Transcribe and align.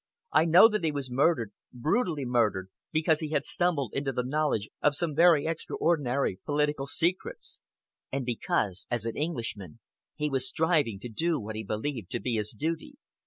I 0.31 0.45
know 0.45 0.67
that 0.67 0.83
he 0.83 0.91
was 0.91 1.11
murdered, 1.11 1.51
brutally 1.71 2.25
murdered, 2.25 2.69
because 2.91 3.19
he 3.19 3.29
had 3.29 3.45
stumbled 3.45 3.93
into 3.93 4.11
the 4.11 4.23
knowledge 4.23 4.67
of 4.81 4.95
some 4.95 5.13
very 5.13 5.45
extraordinary 5.45 6.39
political 6.43 6.87
secrets; 6.87 7.61
and 8.11 8.25
because, 8.25 8.87
as 8.89 9.05
an 9.05 9.15
Englishman, 9.15 9.79
he 10.15 10.27
was 10.27 10.47
striving 10.49 10.97
to 11.01 11.07
do 11.09 11.39
what 11.39 11.55
he 11.55 11.61
believed 11.63 12.09
to 12.13 12.19
be 12.19 12.33
his 12.37 12.49
duty. 12.49 12.95